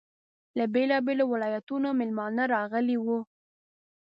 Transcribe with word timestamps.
له 0.57 0.65
بېلابېلو 0.73 1.25
ولایتونو 1.33 1.87
میلمانه 1.99 2.43
راغلي 2.55 2.97
وو. 2.99 3.19